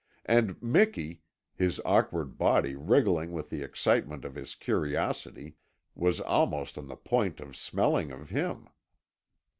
[0.25, 1.21] And Miki,
[1.53, 5.57] his awkward body wriggling with the excitement of his curiosity,
[5.93, 8.67] was almost on the point of smelling of him!